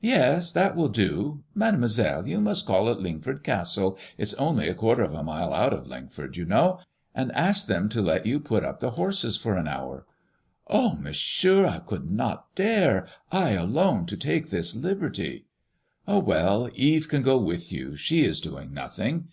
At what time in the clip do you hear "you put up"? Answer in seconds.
8.26-8.80